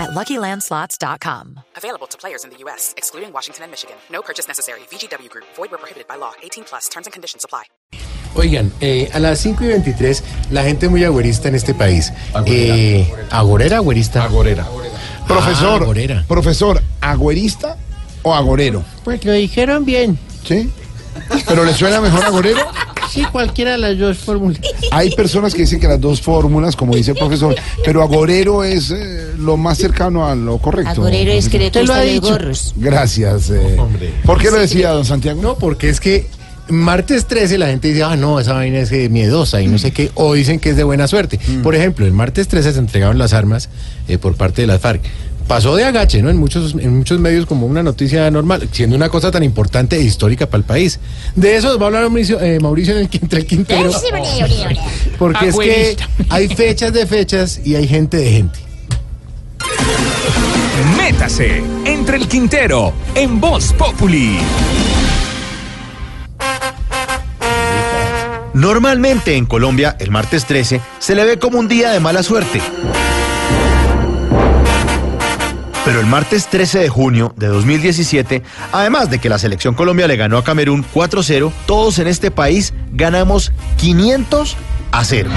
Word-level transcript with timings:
at 0.00 0.10
LuckyLandSlots.com. 0.10 1.60
Available 1.76 2.06
to 2.08 2.16
players 2.18 2.44
in 2.44 2.50
the 2.50 2.56
U.S., 2.64 2.94
excluding 2.96 3.32
Washington 3.32 3.64
and 3.64 3.70
Michigan. 3.70 3.96
No 4.10 4.22
purchase 4.22 4.48
necessary. 4.48 4.80
VGW 4.90 5.28
Group. 5.28 5.44
Void 5.56 5.70
where 5.70 5.78
prohibited 5.78 6.08
by 6.08 6.16
law. 6.16 6.32
18 6.42 6.64
plus. 6.64 6.88
Terms 6.88 7.06
and 7.06 7.12
conditions 7.12 7.44
apply. 7.44 7.64
Oigan, 8.36 8.72
eh, 8.80 9.10
a 9.12 9.18
las 9.18 9.40
5 9.40 9.64
y 9.64 9.66
23, 9.68 10.22
la 10.50 10.62
gente 10.62 10.88
muy 10.88 11.02
agüerista 11.04 11.48
en 11.48 11.56
este 11.56 11.74
país. 11.74 12.12
Eh, 12.46 13.12
¿Agorera, 13.30 13.78
agüerista? 13.78 14.22
Agorera. 14.24 14.64
Profesor, 15.26 15.80
Ah, 15.80 15.84
agorera. 15.84 16.24
profesor, 16.28 16.80
¿agüerista 17.00 17.76
o 18.22 18.32
agorero? 18.32 18.84
Pues 19.04 19.24
lo 19.24 19.32
dijeron 19.32 19.84
bien. 19.84 20.16
¿Sí? 20.44 20.70
¿Pero 21.46 21.64
le 21.64 21.74
suena 21.74 22.00
mejor 22.00 22.24
agorero? 22.24 22.60
Sí, 23.10 23.24
cualquiera 23.32 23.72
de 23.72 23.78
las 23.78 23.98
dos 23.98 24.18
fórmulas. 24.18 24.60
Hay 24.92 25.10
personas 25.10 25.52
que 25.54 25.62
dicen 25.62 25.80
que 25.80 25.88
las 25.88 26.00
dos 26.00 26.20
fórmulas, 26.20 26.76
como 26.76 26.94
dice 26.94 27.12
el 27.12 27.16
profesor, 27.16 27.54
pero 27.84 28.02
agorero 28.02 28.62
es 28.64 28.90
eh, 28.90 29.32
lo 29.38 29.56
más 29.56 29.78
cercano 29.78 30.26
a 30.26 30.34
lo 30.34 30.58
correcto. 30.58 30.90
Agorero 30.90 31.32
es 31.32 31.52
los 31.52 32.02
dicho. 32.04 32.20
gorros. 32.20 32.74
Gracias. 32.76 33.50
eh. 33.50 33.76
¿Por 34.24 34.38
qué 34.40 34.50
lo 34.50 34.58
decía, 34.58 34.90
don 34.90 35.04
Santiago? 35.04 35.42
No, 35.42 35.56
porque 35.56 35.88
es 35.88 36.00
que 36.00 36.26
martes 36.68 37.26
13 37.26 37.58
la 37.58 37.66
gente 37.66 37.88
dice, 37.88 38.02
ah, 38.04 38.16
no, 38.16 38.38
esa 38.40 38.52
vaina 38.54 38.78
es 38.78 38.92
eh, 38.92 39.08
miedosa 39.08 39.60
y 39.60 39.66
no 39.66 39.78
sé 39.78 39.90
qué, 39.90 40.10
o 40.14 40.34
dicen 40.34 40.60
que 40.60 40.70
es 40.70 40.76
de 40.76 40.84
buena 40.84 41.06
suerte. 41.08 41.38
Por 41.62 41.74
ejemplo, 41.74 42.06
el 42.06 42.12
martes 42.12 42.48
13 42.48 42.72
se 42.74 42.78
entregaron 42.78 43.18
las 43.18 43.32
armas 43.32 43.68
eh, 44.08 44.18
por 44.18 44.34
parte 44.36 44.62
de 44.62 44.68
las 44.68 44.80
FARC. 44.80 45.02
Pasó 45.50 45.74
de 45.74 45.82
agache, 45.82 46.22
¿no? 46.22 46.30
En 46.30 46.36
muchos, 46.36 46.76
en 46.78 46.98
muchos 46.98 47.18
medios 47.18 47.44
como 47.44 47.66
una 47.66 47.82
noticia 47.82 48.30
normal, 48.30 48.68
siendo 48.70 48.94
una 48.94 49.08
cosa 49.08 49.32
tan 49.32 49.42
importante 49.42 49.96
e 49.96 50.00
histórica 50.00 50.46
para 50.46 50.58
el 50.58 50.64
país. 50.64 51.00
De 51.34 51.56
eso 51.56 51.76
va 51.76 51.86
a 51.86 51.88
hablar 51.88 52.02
Mauricio, 52.04 52.40
eh, 52.40 52.60
Mauricio 52.60 52.94
en 52.94 53.00
el, 53.00 53.08
entre 53.20 53.40
el 53.40 53.46
Quintero. 53.46 53.90
Porque 55.18 55.48
es 55.48 55.58
que 55.58 55.96
hay 56.28 56.46
fechas 56.46 56.92
de 56.92 57.04
fechas 57.04 57.60
y 57.64 57.74
hay 57.74 57.88
gente 57.88 58.18
de 58.18 58.30
gente. 58.30 58.60
Métase 60.96 61.64
entre 61.84 62.18
el 62.18 62.28
Quintero 62.28 62.92
en 63.16 63.40
Voz 63.40 63.72
Populi. 63.72 64.38
Normalmente 68.54 69.34
en 69.34 69.46
Colombia, 69.46 69.96
el 69.98 70.12
martes 70.12 70.44
13 70.44 70.80
se 71.00 71.14
le 71.16 71.24
ve 71.24 71.40
como 71.40 71.58
un 71.58 71.66
día 71.66 71.90
de 71.90 71.98
mala 71.98 72.22
suerte. 72.22 72.60
Pero 75.90 76.02
el 76.02 76.06
martes 76.06 76.46
13 76.46 76.78
de 76.78 76.88
junio 76.88 77.34
de 77.36 77.48
2017, 77.48 78.44
además 78.70 79.10
de 79.10 79.18
que 79.18 79.28
la 79.28 79.40
selección 79.40 79.74
Colombia 79.74 80.06
le 80.06 80.14
ganó 80.14 80.38
a 80.38 80.44
Camerún 80.44 80.84
4-0, 80.94 81.50
todos 81.66 81.98
en 81.98 82.06
este 82.06 82.30
país 82.30 82.72
ganamos 82.92 83.50
500 83.76 84.56
a 84.92 85.04
0. 85.04 85.30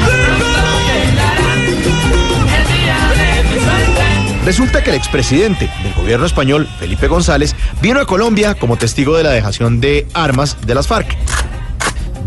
Resulta 4.45 4.83
que 4.83 4.91
el 4.91 4.95
expresidente 4.95 5.71
del 5.81 5.93
gobierno 5.95 6.27
español, 6.27 6.69
Felipe 6.77 7.07
González, 7.07 7.55
vino 7.81 7.99
a 7.99 8.05
Colombia 8.05 8.53
como 8.53 8.77
testigo 8.77 9.17
de 9.17 9.23
la 9.23 9.31
dejación 9.31 9.81
de 9.81 10.07
armas 10.13 10.57
de 10.67 10.75
las 10.75 10.85
FARC. 10.85 11.17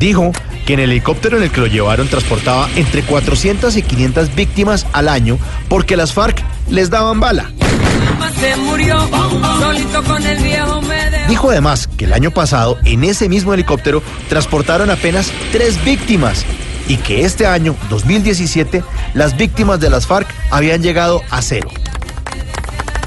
Dijo 0.01 0.33
que 0.67 0.73
en 0.73 0.81
el 0.81 0.91
helicóptero 0.91 1.37
en 1.37 1.45
el 1.45 1.53
que 1.53 1.61
lo 1.61 1.69
llevaron 1.69 2.09
transportaba 2.09 2.69
entre 2.75 3.05
400 3.05 3.77
y 3.77 3.83
500 3.83 4.35
víctimas 4.35 4.85
al 4.93 5.09
año 5.09 5.39
porque 5.69 5.97
las 5.97 6.13
FARC 6.13 6.43
les 6.69 6.91
daban 6.91 7.21
bala. 7.21 7.53
Se 8.41 8.57
murió 8.57 9.09
solito 9.61 10.03
con 10.05 10.25
el 10.27 10.43
viejo 10.43 10.83
Medeo. 10.83 11.29
Dijo 11.29 11.51
además 11.51 11.89
que 11.97 12.05
el 12.05 12.13
año 12.13 12.31
pasado 12.31 12.79
en 12.85 13.05
ese 13.05 13.29
mismo 13.29 13.55
helicóptero 13.55 14.03
transportaron 14.29 14.91
apenas 14.91 15.33
tres 15.53 15.83
víctimas 15.85 16.45
y 16.89 16.99
que 16.99 17.25
este 17.25 17.47
año, 17.47 17.75
2017, 17.91 18.83
las 19.15 19.37
víctimas 19.37 19.81
de 19.81 19.91
las 19.91 20.07
FARC 20.07 20.29
habían 20.51 20.83
llegado 20.83 21.23
a 21.31 21.43
cero. 21.43 21.69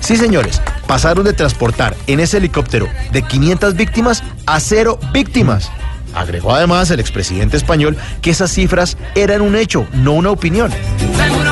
Sí, 0.02 0.18
señores, 0.18 0.62
pasaron 0.88 1.24
de 1.24 1.34
transportar 1.34 1.96
en 2.08 2.20
ese 2.20 2.38
helicóptero 2.38 2.88
de 3.12 3.22
500 3.22 3.76
víctimas 3.76 4.24
a 4.46 4.60
cero 4.60 5.00
víctimas. 5.14 5.72
Agregó 6.14 6.56
además 6.56 6.90
el 6.90 7.00
expresidente 7.00 7.58
español 7.58 7.96
que 8.22 8.32
esas 8.32 8.52
cifras 8.52 8.98
eran 9.16 9.42
un 9.42 9.56
hecho, 9.56 9.88
no 9.94 10.14
una 10.14 10.32
opinión. 10.32 10.72
Seguro 11.16 11.49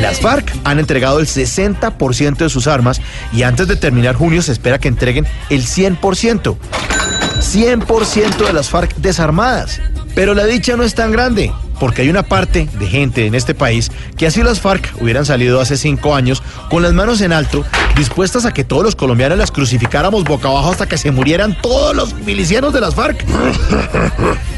Las 0.00 0.20
FARC 0.20 0.52
han 0.64 0.78
entregado 0.78 1.18
el 1.18 1.26
60% 1.26 2.36
de 2.36 2.48
sus 2.48 2.66
armas 2.66 3.00
y 3.32 3.42
antes 3.42 3.66
de 3.68 3.76
terminar 3.76 4.14
junio 4.14 4.42
se 4.42 4.52
espera 4.52 4.78
que 4.78 4.88
entreguen 4.88 5.26
el 5.50 5.64
100%. 5.64 6.56
100% 7.40 8.46
de 8.46 8.52
las 8.52 8.68
FARC 8.68 8.94
desarmadas. 8.96 9.80
Pero 10.14 10.34
la 10.34 10.44
dicha 10.44 10.76
no 10.76 10.82
es 10.82 10.94
tan 10.94 11.12
grande, 11.12 11.52
porque 11.78 12.02
hay 12.02 12.08
una 12.08 12.22
parte 12.22 12.68
de 12.78 12.86
gente 12.86 13.26
en 13.26 13.34
este 13.34 13.54
país 13.54 13.90
que 14.16 14.26
así 14.26 14.42
las 14.42 14.60
FARC 14.60 14.94
hubieran 15.00 15.26
salido 15.26 15.60
hace 15.60 15.76
cinco 15.76 16.14
años 16.14 16.42
con 16.70 16.82
las 16.82 16.94
manos 16.94 17.20
en 17.20 17.32
alto, 17.32 17.64
dispuestas 17.96 18.46
a 18.46 18.52
que 18.52 18.64
todos 18.64 18.82
los 18.82 18.96
colombianos 18.96 19.38
las 19.38 19.50
crucificáramos 19.50 20.24
boca 20.24 20.48
abajo 20.48 20.70
hasta 20.70 20.86
que 20.86 20.96
se 20.96 21.10
murieran 21.10 21.56
todos 21.60 21.94
los 21.94 22.14
milicianos 22.14 22.72
de 22.72 22.80
las 22.80 22.94
FARC. 22.94 23.24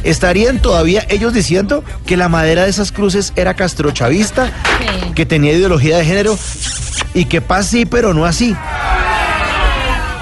¿Estarían 0.04 0.60
todavía 0.60 1.04
ellos 1.08 1.32
diciendo 1.32 1.82
que 2.06 2.16
la 2.16 2.28
madera 2.28 2.64
de 2.64 2.70
esas 2.70 2.92
cruces 2.92 3.32
era 3.36 3.54
castrochavista, 3.54 4.52
que 5.18 5.26
tenía 5.26 5.52
ideología 5.52 5.98
de 5.98 6.04
género 6.04 6.38
y 7.12 7.24
que 7.24 7.40
paz 7.40 7.66
sí, 7.66 7.86
pero 7.86 8.14
no 8.14 8.24
así? 8.24 8.54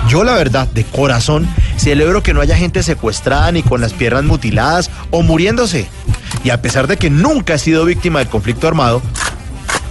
Yo 0.09 0.25
la 0.25 0.33
verdad, 0.33 0.69
de 0.69 0.85
corazón, 0.85 1.47
celebro 1.77 2.23
que 2.23 2.33
no 2.33 2.41
haya 2.41 2.57
gente 2.57 2.83
secuestrada 2.83 3.53
ni 3.53 3.63
con 3.63 3.83
las 3.83 3.93
piernas 3.93 4.25
mutiladas 4.25 4.91
o 5.11 5.23
muriéndose. 5.23 5.87
Y 6.45 6.49
a 6.49 6.63
pesar 6.63 6.87
de 6.87 6.97
que 6.97 7.11
nunca 7.11 7.53
he 7.53 7.59
sido 7.59 7.85
víctima 7.85 8.21
del 8.21 8.29
conflicto 8.29 8.69
armado, 8.69 9.03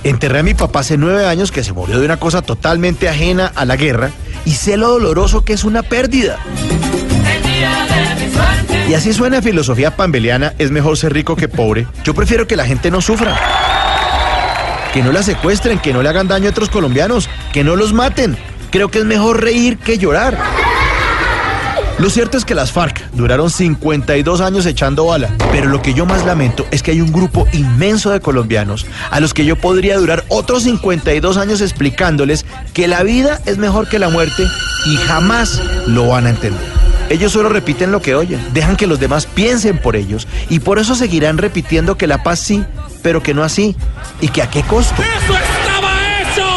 enterré 0.03 0.39
a 0.39 0.43
mi 0.43 0.55
papá 0.55 0.79
hace 0.79 0.97
nueve 0.97 1.27
años 1.27 1.51
que 1.51 1.63
se 1.63 1.72
murió 1.72 1.99
de 1.99 2.05
una 2.05 2.17
cosa 2.17 2.41
totalmente 2.41 3.07
ajena 3.07 3.51
a 3.53 3.63
la 3.66 3.75
guerra 3.75 4.09
y 4.43 4.53
sé 4.53 4.75
lo 4.75 4.87
doloroso 4.87 5.45
que 5.45 5.53
es 5.53 5.66
una 5.66 5.83
pérdida. 5.83 6.39
Y 8.89 8.95
así 8.95 9.13
suena 9.13 9.43
filosofía 9.43 9.95
pambeliana, 9.95 10.55
es 10.57 10.72
mejor 10.72 10.97
ser 10.97 11.13
rico 11.13 11.35
que 11.35 11.47
pobre. 11.47 11.85
Yo 12.03 12.16
prefiero 12.16 12.47
que 12.47 12.55
la 12.55 12.66
gente 12.66 12.89
no 12.89 13.01
sufra. 13.01 13.35
Que 14.95 15.03
no 15.03 15.11
la 15.11 15.23
secuestren, 15.23 15.78
que 15.78 15.91
no 15.91 16.01
le 16.01 16.07
hagan 16.07 16.29
daño 16.29 16.47
a 16.47 16.51
otros 16.51 16.69
colombianos, 16.69 17.29
que 17.51 17.66
no 17.66 17.75
los 17.75 17.91
maten. 17.91 18.38
Creo 18.72 18.89
que 18.89 19.00
es 19.00 19.06
mejor 19.06 19.44
reír 19.44 19.78
que 19.78 19.97
llorar. 19.97 20.38
Lo 22.00 22.09
cierto 22.09 22.38
es 22.38 22.45
que 22.45 22.56
las 22.56 22.72
FARC 22.72 23.09
duraron 23.11 23.50
52 23.50 24.39
años 24.39 24.66
echando 24.66 25.05
bala, 25.05 25.35
pero 25.51 25.67
lo 25.67 25.81
que 25.81 25.94
yo 25.94 26.05
más 26.05 26.25
lamento 26.25 26.66
es 26.72 26.81
que 26.81 26.91
hay 26.91 27.01
un 27.01 27.11
grupo 27.11 27.45
inmenso 27.51 28.09
de 28.09 28.22
colombianos 28.22 28.85
a 29.11 29.19
los 29.19 29.34
que 29.34 29.44
yo 29.44 29.57
podría 29.57 29.97
durar 29.97 30.23
otros 30.29 30.63
52 30.63 31.35
años 31.35 31.59
explicándoles 31.59 32.45
que 32.73 32.88
la 32.88 33.03
vida 33.03 33.41
es 33.45 33.57
mejor 33.57 33.89
que 33.89 34.00
la 34.00 34.07
muerte 34.07 34.47
y 34.85 34.95
jamás 34.95 35.61
lo 35.88 36.07
van 36.07 36.25
a 36.25 36.29
entender. 36.29 36.75
Ellos 37.09 37.34
solo 37.34 37.50
repiten 37.50 37.91
lo 37.91 38.01
que 38.01 38.16
oyen, 38.16 38.41
dejan 38.53 38.78
que 38.78 38.88
los 38.88 39.00
demás 39.00 39.25
piensen 39.25 39.78
por 39.78 39.97
ellos 39.97 40.25
y 40.50 40.59
por 40.59 40.79
eso 40.79 40.95
seguirán 40.95 41.38
repitiendo 41.38 41.97
que 41.97 42.07
la 42.07 42.23
paz 42.23 42.39
sí, 42.39 42.63
pero 43.05 43.21
que 43.21 43.35
no 43.35 43.43
así 43.43 43.75
y 44.19 44.29
que 44.29 44.41
a 44.41 44.49
qué 44.49 44.63
costo. 44.63 44.99
¡Eso 45.03 45.38
estaba 45.38 45.91
hecho! 46.21 46.47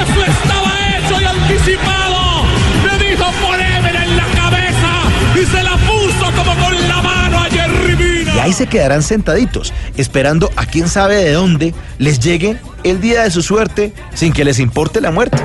¡Eso 0.00 0.24
estaba 0.24 0.72
hecho 0.96 1.20
y 1.20 1.24
anticipado! 1.26 2.44
Me 2.84 3.04
dijo 3.04 3.24
ponémela 3.32 4.02
en 4.02 4.16
la 4.16 4.24
cabeza 4.28 4.90
y 5.34 5.44
se 5.44 5.62
la 5.62 5.76
puso 5.76 6.32
como 6.34 6.54
con 6.64 6.88
la 6.88 7.02
mano 7.02 7.38
a 7.40 7.44
Jerry 7.50 7.96
Mina. 7.96 8.34
Y 8.34 8.38
ahí 8.38 8.54
se 8.54 8.66
quedarán 8.66 9.02
sentaditos, 9.02 9.74
esperando 9.98 10.50
a 10.56 10.64
quién 10.64 10.88
sabe 10.88 11.16
de 11.16 11.32
dónde 11.32 11.74
les 11.98 12.18
llegue 12.18 12.56
el 12.82 13.02
día 13.02 13.24
de 13.24 13.30
su 13.30 13.42
suerte 13.42 13.92
sin 14.14 14.32
que 14.32 14.46
les 14.46 14.60
importe 14.60 15.02
la 15.02 15.10
muerte. 15.10 15.36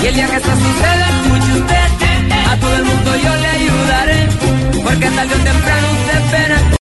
Y 0.00 0.06
el 0.06 0.14
día 0.14 0.28
que 0.28 0.36
esto 0.36 0.50
suceda, 0.50 1.08
escuche 1.08 1.60
usted, 1.60 2.46
a 2.48 2.56
todo 2.58 2.76
el 2.76 2.84
mundo 2.84 3.10
yo 3.16 3.34
le 3.34 3.48
ayudaré, 3.48 4.28
porque 4.84 5.10
tarde 5.10 5.34
o 5.34 5.38
temprano 5.38 5.88
usted 5.98 6.30
verá 6.30 6.64